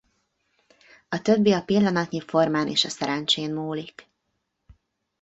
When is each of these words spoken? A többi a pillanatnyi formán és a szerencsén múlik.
A 1.09 1.21
többi 1.21 1.53
a 1.53 1.61
pillanatnyi 1.63 2.21
formán 2.21 2.67
és 2.67 2.85
a 2.85 2.89
szerencsén 2.89 3.53
múlik. 3.53 4.09